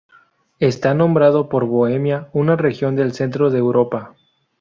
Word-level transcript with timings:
Está 0.57 0.95
nombrado 0.95 1.47
por 1.47 1.65
Bohemia, 1.65 2.27
una 2.33 2.55
región 2.55 2.95
del 2.95 3.13
centro 3.13 3.51
de 3.51 3.59
Europa. 3.59 4.15